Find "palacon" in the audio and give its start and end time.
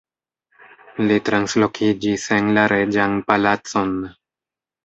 3.29-3.97